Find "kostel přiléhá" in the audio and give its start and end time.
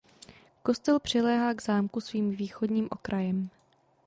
0.63-1.53